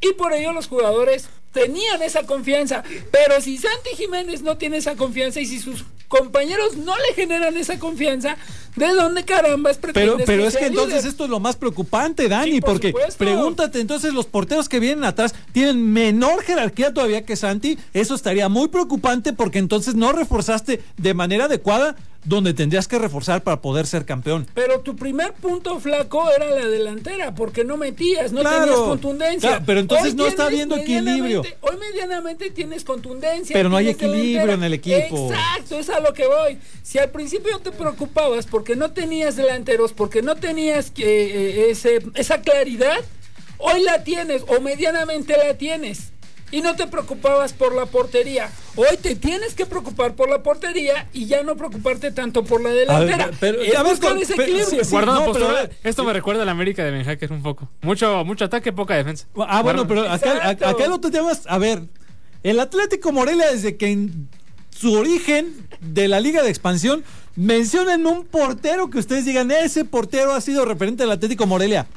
Y 0.02 0.14
por 0.14 0.34
ello 0.34 0.52
los 0.54 0.68
jugadores 0.68 1.30
tenían 1.56 2.04
esa 2.04 2.24
confianza. 2.28 2.84
Pero 3.12 3.42
si 3.42 3.58
Santi 3.58 3.96
Jiménez 3.98 4.44
no 4.44 4.58
tiene 4.58 4.78
esa 4.78 4.96
confianza 4.96 5.40
y 5.40 5.48
si 5.48 5.60
sus 5.60 5.86
compañeros 6.08 6.78
no 6.78 6.94
le 6.96 7.16
generan 7.16 7.58
esa 7.58 7.80
confianza, 7.80 8.38
¿de 8.76 8.94
dónde 8.94 9.24
carambas 9.26 9.78
Pero, 9.82 9.94
pretendes 9.94 10.26
pero 10.28 10.46
es 10.48 10.56
que 10.56 10.68
entonces 10.68 10.98
líder? 10.98 11.08
esto 11.10 11.24
es 11.24 11.30
lo 11.32 11.40
más 11.40 11.56
preocupante, 11.56 12.28
Dani, 12.30 12.52
Sí, 12.52 12.62
por 12.62 12.74
porque 12.74 12.90
supuesto. 12.90 13.18
pregúntate 13.18 13.80
entonces 13.80 14.14
los 14.14 14.28
porteros 14.28 14.70
que 14.70 14.80
vienen 14.80 15.04
atrás 15.04 15.34
tienen 15.52 15.92
menor 15.92 16.44
jerarquía 16.44 16.94
todavía 16.94 17.26
que 17.26 17.36
Santi, 17.36 17.80
eso 17.94 18.14
estaría 18.14 18.50
muy 18.50 18.68
preocupante 18.68 19.34
porque 19.34 19.58
entonces 19.58 19.96
no 19.96 20.12
reforzaste 20.12 20.84
de 20.98 21.14
manera 21.16 21.46
adecuada 21.46 21.96
donde 22.26 22.54
tendrías 22.54 22.88
que 22.88 23.00
reforzar 23.00 23.44
para 23.44 23.62
poder 23.62 23.88
ser 23.88 24.06
campeón. 24.06 24.48
Pero 24.54 24.82
tu 24.82 24.96
primer 24.96 25.34
punto 25.34 25.80
flaco 25.80 26.30
era 26.36 26.50
la 26.50 26.66
delantera, 26.68 27.34
porque 27.36 27.64
no 27.64 27.78
metías, 27.78 28.32
no 28.32 28.42
Claro. 28.42 28.62
tenías 28.66 28.80
contundencia. 28.80 29.50
Claro, 29.50 29.64
pero 29.66 29.80
entonces 29.80 30.08
Hoy 30.12 30.16
no 30.16 30.28
está 30.28 30.48
habiendo 30.48 30.76
equilibrio. 30.76 31.44
Hoy 31.62 31.78
medianamente 31.78 32.50
tienes 32.52 32.84
contundencia. 32.84 33.54
Pero 33.54 33.70
no 33.70 33.78
hay 33.78 33.90
equilibrio 33.90 34.42
delantera. 34.42 34.54
en 34.56 34.64
el 34.64 34.74
equipo. 34.74 35.32
Exacto, 35.32 35.80
es 35.80 35.90
a 35.90 36.00
lo 36.00 36.14
que 36.14 36.26
voy. 36.28 36.58
Si 36.84 36.98
al 36.98 37.12
principio 37.12 37.60
te 37.60 37.72
preocupabas 37.72 38.46
porque 38.48 38.76
no 38.76 38.92
tenías 38.92 39.36
delanteros, 39.36 39.94
porque 39.94 40.22
no 40.22 40.36
tenías 40.36 40.88
eh, 40.98 41.04
eh, 41.04 41.68
ese, 41.70 42.00
esa 42.16 42.42
claridad, 42.42 42.98
hoy 43.60 43.82
la 43.84 44.04
tienes 44.04 44.44
o 44.48 44.60
medianamente 44.62 45.38
la 45.38 45.54
tienes. 45.58 46.12
Y 46.52 46.62
no 46.62 46.76
te 46.76 46.88
preocupabas 46.88 47.54
por 47.54 47.76
la 47.76 47.86
portería. 47.88 48.50
Hoy 48.76 48.98
te 49.02 49.16
tienes 49.16 49.56
que 49.56 49.66
preocupar 49.66 50.16
por 50.16 50.30
la 50.30 50.44
portería 50.44 51.08
y 51.12 51.26
ya 51.26 51.44
no 51.44 51.56
preocuparte 51.56 52.12
tanto 52.12 52.44
por 52.44 52.62
la 52.62 52.70
delantera. 52.70 53.32
pero- 53.40 53.62
es 53.62 53.84
buscar 53.84 54.18
ese 54.18 54.34
equilibrio. 54.34 54.84
sí, 54.86 54.96
no, 54.96 55.26
postura, 55.26 55.70
esto 55.84 56.04
me 56.04 56.14
recuerda 56.14 56.44
a 56.44 56.46
la 56.46 56.52
América 56.52 56.84
de 56.84 56.92
Ben 56.92 57.04
Hacker 57.04 57.32
un 57.32 57.42
poco. 57.42 57.70
Mucho, 57.82 58.24
mucho 58.26 58.46
ataque, 58.46 58.72
poca 58.72 58.96
defensa. 58.96 59.26
Ah, 59.38 59.62
bueno, 59.64 59.88
pero 59.88 60.02
acá, 60.10 60.34
Exacto. 60.36 60.68
acá 60.68 60.88
lo 60.88 61.00
temas, 61.00 61.42
a 61.48 61.58
ver, 61.58 61.82
el 62.44 62.60
Atlético 62.60 63.12
Morelia 63.12 63.52
desde 63.52 63.76
que 63.76 63.88
en 63.92 64.30
su 64.70 64.94
origen 64.94 65.68
de 65.82 66.08
la 66.08 66.20
Liga 66.20 66.44
de 66.44 66.50
Expansión 66.50 67.04
mencionen 67.36 68.06
un 68.06 68.26
portero 68.26 68.90
que 68.90 69.00
ustedes 69.00 69.26
digan, 69.26 69.50
ese 69.52 69.84
portero 69.86 70.34
ha 70.34 70.42
sido 70.42 70.64
referente 70.66 71.04
del 71.04 71.12
Atlético 71.12 71.48
Morelia. 71.48 71.88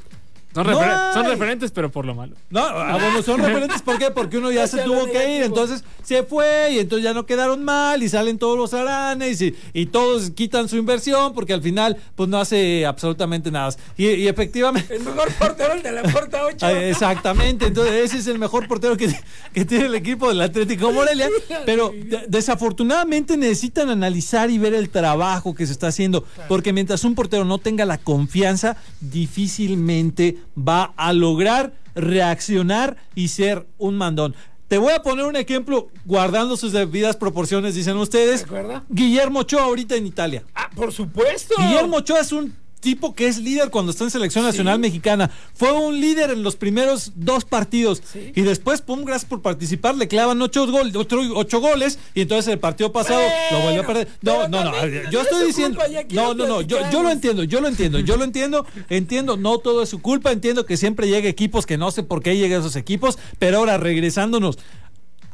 Son, 0.64 1.22
No 1.24 1.28
referentes, 1.30 1.70
pero 1.70 1.90
por 1.90 2.04
lo 2.04 2.14
malo. 2.14 2.34
No, 2.50 2.60
ah, 2.60 2.98
bueno, 3.00 3.22
son 3.22 3.40
referentes, 3.40 3.82
¿por 3.82 3.98
qué? 3.98 4.10
Porque 4.10 4.38
uno 4.38 4.50
ya 4.50 4.66
se 4.68 4.78
tuvo 4.82 5.06
que 5.06 5.36
ir, 5.36 5.42
entonces 5.42 5.84
se 6.02 6.22
fue 6.22 6.68
y 6.72 6.78
entonces 6.78 7.04
ya 7.04 7.12
no 7.14 7.26
quedaron 7.26 7.64
mal 7.64 8.02
y 8.02 8.08
salen 8.08 8.38
todos 8.38 8.56
los 8.56 8.72
aranes 8.74 9.40
y, 9.42 9.54
y 9.72 9.86
todos 9.86 10.30
quitan 10.30 10.68
su 10.68 10.76
inversión 10.76 11.34
porque 11.34 11.52
al 11.52 11.62
final 11.62 11.96
pues 12.14 12.28
no 12.28 12.38
hace 12.38 12.86
absolutamente 12.86 13.50
nada. 13.50 13.74
Y, 13.96 14.06
y 14.06 14.28
efectivamente... 14.28 14.94
El 14.94 15.02
mejor 15.02 15.30
portero, 15.34 15.74
el 15.74 15.82
de 15.82 15.92
la 15.92 16.02
puerta 16.02 16.44
8. 16.46 16.56
Ah, 16.66 16.72
Exactamente, 16.72 17.66
entonces 17.66 17.94
ese 18.04 18.18
es 18.18 18.26
el 18.26 18.38
mejor 18.38 18.66
portero 18.68 18.96
que, 18.96 19.14
que 19.52 19.64
tiene 19.64 19.86
el 19.86 19.94
equipo 19.94 20.28
del 20.28 20.40
Atlético 20.40 20.90
Morelia, 20.92 21.28
pero 21.66 21.92
de- 21.94 22.24
desafortunadamente 22.28 23.36
necesitan 23.36 23.90
analizar 23.90 24.50
y 24.50 24.58
ver 24.58 24.74
el 24.74 24.90
trabajo 24.90 25.54
que 25.54 25.66
se 25.66 25.72
está 25.72 25.88
haciendo, 25.88 26.24
porque 26.48 26.72
mientras 26.72 27.04
un 27.04 27.14
portero 27.14 27.44
no 27.44 27.58
tenga 27.58 27.84
la 27.84 27.98
confianza, 27.98 28.76
difícilmente 29.00 30.38
va 30.56 30.92
a 30.96 31.12
lograr 31.12 31.74
reaccionar 31.94 32.96
y 33.14 33.28
ser 33.28 33.66
un 33.78 33.96
mandón. 33.96 34.34
Te 34.68 34.76
voy 34.76 34.92
a 34.92 35.02
poner 35.02 35.24
un 35.24 35.36
ejemplo 35.36 35.88
guardando 36.04 36.56
sus 36.56 36.72
debidas 36.72 37.16
proporciones, 37.16 37.74
dicen 37.74 37.96
ustedes. 37.96 38.42
¿Recuerda? 38.42 38.84
Guillermo 38.90 39.40
Ochoa 39.40 39.64
ahorita 39.64 39.96
en 39.96 40.06
Italia. 40.06 40.44
Ah, 40.54 40.68
por 40.74 40.92
supuesto. 40.92 41.54
Guillermo 41.56 41.96
Ochoa 41.96 42.20
es 42.20 42.32
un 42.32 42.54
tipo 42.80 43.14
que 43.14 43.26
es 43.26 43.38
líder 43.38 43.70
cuando 43.70 43.90
está 43.92 44.04
en 44.04 44.10
selección 44.10 44.44
nacional 44.44 44.78
mexicana. 44.78 45.30
Fue 45.54 45.72
un 45.72 46.00
líder 46.00 46.30
en 46.30 46.42
los 46.42 46.56
primeros 46.56 47.12
dos 47.16 47.44
partidos. 47.44 48.02
Sí. 48.12 48.32
Y 48.34 48.42
después, 48.42 48.80
pum, 48.82 49.04
gracias 49.04 49.28
por 49.28 49.42
participar, 49.42 49.96
le 49.96 50.08
clavan 50.08 50.40
ocho, 50.42 50.66
gol, 50.70 50.90
otro- 50.96 51.22
ocho 51.34 51.60
goles. 51.60 51.98
Y 52.14 52.22
entonces 52.22 52.52
el 52.52 52.58
partido 52.58 52.92
pasado 52.92 53.20
lo 53.50 53.60
volvió 53.60 53.82
a 53.82 53.86
perder. 53.86 54.08
No, 54.22 54.48
no, 54.48 54.64
no. 54.64 54.72
también 54.72 55.10
Yo 55.10 55.20
estoy 55.22 55.46
diciendo. 55.46 55.80
No, 56.10 56.34
no, 56.34 56.46
no. 56.46 56.60
Yo, 56.62 56.78
yo 56.90 57.02
lo 57.02 57.10
entiendo, 57.10 57.44
yo 57.44 57.60
lo 57.60 57.68
entiendo, 57.68 57.98
yo 58.00 58.16
lo 58.16 58.24
entiendo. 58.24 58.66
Entiendo, 58.88 59.36
no 59.36 59.58
todo 59.58 59.82
es 59.82 59.88
su 59.88 60.00
culpa. 60.00 60.32
Entiendo 60.32 60.66
que 60.66 60.76
siempre 60.76 61.08
llega 61.08 61.28
equipos 61.28 61.66
que 61.66 61.78
no 61.78 61.90
sé 61.90 62.02
por 62.02 62.22
qué 62.22 62.36
llegan 62.36 62.60
esos 62.60 62.76
equipos. 62.76 63.18
Pero 63.38 63.58
ahora 63.58 63.78
regresándonos 63.78 64.58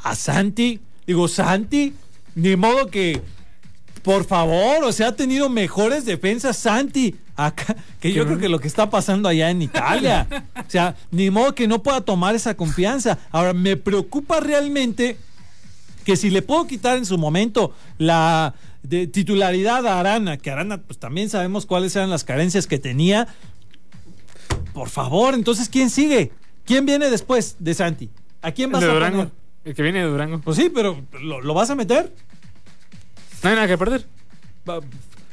a 0.03 0.15
Santi, 0.15 0.81
digo, 1.07 1.29
Santi, 1.29 1.95
ni 2.35 2.57
modo 2.57 2.89
que 2.89 3.23
por 4.05 4.25
favor, 4.27 4.85
o 4.85 4.93
sea, 4.93 5.09
ha 5.09 5.17
tenido 5.17 5.49
mejores 5.49 6.05
defensas 6.05 6.59
Santi 6.59 7.17
acá 7.37 7.75
que 8.01 8.13
yo 8.13 8.27
creo 8.27 8.39
que 8.39 8.51
lo 8.51 8.61
que 8.61 8.69
está 8.69 8.91
pasando 8.91 9.31
allá 9.31 9.51
en 9.51 9.63
Italia. 9.63 10.29
O 10.57 10.71
sea, 10.71 10.95
ni 11.11 11.31
modo 11.31 11.55
que 11.55 11.67
no 11.67 11.83
pueda 11.83 12.03
tomar 12.03 12.35
esa 12.35 12.55
confianza. 12.55 13.19
Ahora, 13.33 13.55
me 13.55 13.79
preocupa 13.79 14.41
realmente 14.41 15.17
que 16.05 16.17
si 16.17 16.29
le 16.29 16.43
puedo 16.43 16.67
quitar 16.67 16.99
en 16.99 17.07
su 17.07 17.17
momento 17.17 17.75
la 17.97 18.55
de 18.83 19.07
titularidad 19.07 19.87
a 19.87 19.99
Arana, 20.01 20.37
que 20.37 20.51
Arana, 20.51 20.83
pues 20.83 20.99
también 20.99 21.31
sabemos 21.31 21.65
cuáles 21.65 21.97
eran 21.97 22.11
las 22.11 22.25
carencias 22.25 22.67
que 22.67 22.79
tenía. 22.79 23.27
Por 24.75 24.91
favor, 24.91 25.33
entonces, 25.33 25.71
¿quién 25.71 25.89
sigue? 25.89 26.31
¿Quién 26.67 26.85
viene 26.85 27.09
después 27.09 27.57
de 27.59 27.73
Santi? 27.73 28.11
¿A 28.43 28.53
quién 28.53 28.71
vas 28.71 28.83
de 28.83 28.91
a 28.91 28.93
Durango. 28.93 29.17
poner? 29.17 29.33
El 29.65 29.75
que 29.75 29.83
viene 29.83 30.01
de 30.01 30.09
Durango. 30.09 30.41
Pues 30.43 30.59
sí, 30.59 30.71
pero 30.73 31.03
¿lo, 31.23 31.41
lo 31.41 31.55
vas 31.55 31.71
a 31.71 31.75
meter? 31.75 32.13
No 33.45 33.51
hay 33.51 33.57
nada 33.57 33.69
que 33.69 33.79
perder. 33.79 34.07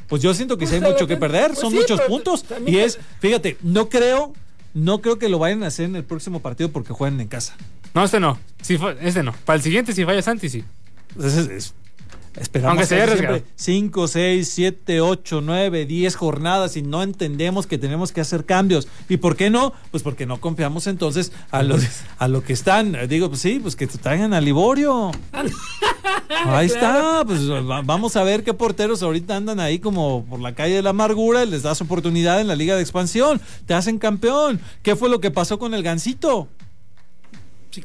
Pues 0.07 0.21
yo 0.21 0.33
siento 0.33 0.57
que 0.57 0.67
sí 0.67 0.75
hay 0.75 0.81
mucho 0.81 1.07
que 1.07 1.15
perder, 1.15 1.47
pues 1.47 1.59
son 1.59 1.71
sí, 1.71 1.77
muchos 1.77 2.01
puntos. 2.01 2.45
Y 2.67 2.77
es, 2.77 2.99
fíjate, 3.21 3.57
no 3.61 3.87
creo, 3.87 4.33
no 4.73 5.01
creo 5.01 5.17
que 5.17 5.29
lo 5.29 5.39
vayan 5.39 5.63
a 5.63 5.67
hacer 5.67 5.85
en 5.85 5.95
el 5.95 6.03
próximo 6.03 6.41
partido 6.41 6.69
porque 6.69 6.91
juegan 6.91 7.21
en 7.21 7.29
casa. 7.29 7.55
No, 7.93 8.03
este 8.03 8.19
no. 8.19 8.37
Si 8.61 8.77
este 9.01 9.23
no. 9.23 9.33
Para 9.45 9.55
el 9.55 9.63
siguiente, 9.63 9.93
si 9.93 10.03
falla 10.03 10.21
Santi, 10.21 10.49
sí. 10.49 10.63
Entonces, 11.15 11.47
es- 11.49 11.73
esperamos 12.39 12.71
Aunque 12.71 12.85
sea 12.85 13.05
siempre 13.07 13.43
5, 13.55 14.07
6, 14.07 14.49
7, 14.49 15.01
8, 15.01 15.41
9, 15.41 15.85
10 15.85 16.15
jornadas 16.15 16.77
y 16.77 16.81
no 16.81 17.03
entendemos 17.03 17.67
que 17.67 17.77
tenemos 17.77 18.11
que 18.11 18.21
hacer 18.21 18.45
cambios. 18.45 18.87
¿Y 19.09 19.17
por 19.17 19.35
qué 19.35 19.49
no? 19.49 19.73
Pues 19.91 20.03
porque 20.03 20.25
no 20.25 20.39
confiamos 20.39 20.87
entonces 20.87 21.31
a 21.51 21.63
los 21.63 21.83
a 22.17 22.27
lo 22.27 22.43
que 22.43 22.53
están. 22.53 22.97
Digo, 23.09 23.29
pues 23.29 23.41
sí, 23.41 23.59
pues 23.61 23.75
que 23.75 23.87
te 23.87 23.97
traigan 23.97 24.33
a 24.33 24.41
Liborio. 24.41 25.11
Ahí 26.45 26.67
está, 26.67 27.23
pues 27.25 27.49
va- 27.49 27.81
vamos 27.81 28.15
a 28.15 28.23
ver 28.23 28.43
qué 28.43 28.53
porteros 28.53 29.03
ahorita 29.03 29.35
andan 29.35 29.59
ahí 29.59 29.79
como 29.79 30.25
por 30.25 30.39
la 30.39 30.55
calle 30.55 30.75
de 30.75 30.81
la 30.81 30.91
amargura 30.91 31.43
y 31.43 31.49
les 31.49 31.61
das 31.63 31.81
oportunidad 31.81 32.39
en 32.41 32.47
la 32.47 32.55
liga 32.55 32.75
de 32.75 32.81
expansión, 32.81 33.41
te 33.65 33.73
hacen 33.73 33.99
campeón. 33.99 34.59
¿Qué 34.81 34.95
fue 34.95 35.09
lo 35.09 35.19
que 35.19 35.29
pasó 35.31 35.59
con 35.59 35.73
el 35.73 35.83
Gancito? 35.83 36.47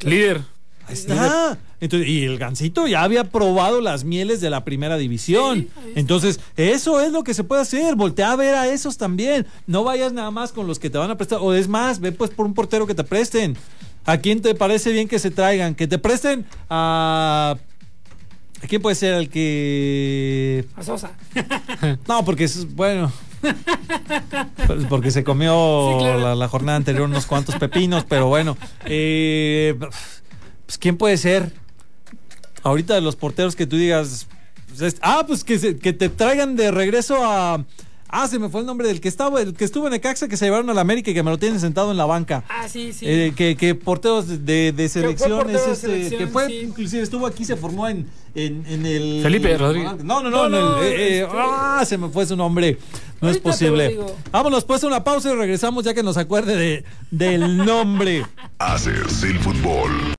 Líder. 0.03 0.41
Ahí 0.87 0.93
está. 0.93 1.57
Entonces, 1.81 2.07
y 2.09 2.23
el 2.23 2.37
Gancito 2.37 2.87
ya 2.87 3.03
había 3.03 3.25
probado 3.25 3.81
las 3.81 4.03
mieles 4.03 4.41
de 4.41 4.49
la 4.49 4.63
primera 4.63 4.97
división. 4.97 5.67
Sí. 5.83 5.91
Entonces, 5.95 6.39
eso 6.55 7.01
es 7.01 7.11
lo 7.11 7.23
que 7.23 7.33
se 7.33 7.43
puede 7.43 7.61
hacer. 7.61 7.95
Voltea 7.95 8.31
a 8.31 8.35
ver 8.35 8.55
a 8.55 8.67
esos 8.67 8.97
también. 8.97 9.45
No 9.67 9.83
vayas 9.83 10.13
nada 10.13 10.31
más 10.31 10.51
con 10.53 10.65
los 10.65 10.79
que 10.79 10.89
te 10.89 10.97
van 10.97 11.11
a 11.11 11.17
prestar. 11.17 11.39
O 11.41 11.53
es 11.53 11.67
más, 11.67 11.99
ve 11.99 12.11
pues 12.13 12.31
por 12.31 12.45
un 12.45 12.53
portero 12.53 12.87
que 12.87 12.95
te 12.95 13.03
presten. 13.03 13.57
¿A 14.05 14.17
quién 14.17 14.41
te 14.41 14.55
parece 14.55 14.91
bien 14.93 15.07
que 15.09 15.19
se 15.19 15.29
traigan? 15.29 15.75
Que 15.75 15.87
te 15.87 15.97
presten 15.97 16.45
a. 16.69 17.57
¿A 18.63 18.67
quién 18.67 18.81
puede 18.81 18.95
ser 18.95 19.13
el 19.13 19.29
que.? 19.29 20.65
A 20.75 20.83
Sosa. 20.83 21.11
No, 22.07 22.23
porque 22.25 22.45
es. 22.45 22.73
Bueno. 22.75 23.11
Pues 24.65 24.85
porque 24.89 25.11
se 25.11 25.23
comió 25.23 25.91
Sí, 25.93 26.03
claro. 26.03 26.19
la, 26.19 26.35
la 26.35 26.47
jornada 26.47 26.75
anterior 26.77 27.03
unos 27.07 27.25
cuantos 27.27 27.55
pepinos, 27.55 28.03
pero 28.07 28.27
bueno. 28.27 28.57
Eh, 28.85 29.77
pues, 30.67 30.77
¿quién 30.77 30.95
puede 30.97 31.17
ser? 31.17 31.51
Ahorita 32.63 32.93
de 32.95 33.01
los 33.01 33.15
porteros 33.15 33.55
que 33.55 33.65
tú 33.65 33.75
digas. 33.77 34.27
pues, 34.67 34.81
es- 34.93 34.99
ah, 35.01 35.23
pues 35.25 35.43
que, 35.43 35.57
se- 35.57 35.77
que 35.77 35.93
te 35.93 36.09
traigan 36.09 36.55
de 36.55 36.69
regreso 36.71 37.17
a, 37.25 37.65
Ah, 38.09 38.25
se 38.29 38.39
me 38.39 38.47
fue 38.47 38.61
el 38.61 38.65
nombre 38.65 38.87
del 38.87 39.01
que 39.01 39.09
estaba, 39.09 39.41
el 39.41 39.53
que 39.53 39.65
estuvo 39.65 39.85
en 39.85 39.93
Ecaxa, 39.93 40.29
que 40.29 40.37
se 40.37 40.45
llevaron 40.45 40.69
a 40.69 40.73
la 40.73 40.79
América 40.79 41.11
y 41.11 41.13
que 41.13 41.23
me 41.23 41.29
lo 41.29 41.37
tienen 41.37 41.59
sentado 41.59 41.91
en 41.91 41.97
la 41.97 42.05
banca. 42.05 42.41
Ah, 42.47 42.69
sí, 42.69 42.93
sí. 42.93 43.05
Eh, 43.05 43.33
que, 43.35 43.57
que 43.57 43.75
porteos 43.75 44.45
de, 44.45 44.71
de 44.71 44.87
selecciones, 44.87 45.61
este, 45.67 46.15
que 46.15 46.25
fue, 46.27 46.53
inclusive 46.63 47.03
estuvo 47.03 47.27
aquí, 47.27 47.43
se 47.43 47.57
formó 47.57 47.85
en, 47.89 48.07
en, 48.33 48.65
en 48.65 48.85
el... 48.85 49.19
Felipe 49.21 49.57
Rodríguez. 49.57 50.05
No, 50.05 50.23
no, 50.23 50.29
no, 50.29 50.47
no, 50.47 50.77
el, 50.81 50.85
eh, 50.85 50.95
eh, 50.95 51.21
este, 51.23 51.35
ah, 51.37 51.83
se 51.85 51.97
me 51.97 52.07
fue 52.07 52.25
su 52.25 52.37
nombre. 52.37 52.77
No 53.19 53.29
es 53.29 53.39
posible. 53.39 53.99
Vámonos 54.31 54.63
pues 54.63 54.81
a 54.85 54.87
una 54.87 55.03
pausa 55.03 55.33
y 55.33 55.35
regresamos 55.35 55.83
ya 55.83 55.93
que 55.93 56.01
nos 56.01 56.15
acuerde 56.15 56.55
de, 56.55 56.85
del 57.11 57.57
nombre. 57.57 58.25
Haces 58.59 59.21
el 59.23 59.37
fútbol. 59.39 59.91